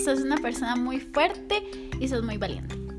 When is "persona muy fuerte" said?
0.36-1.62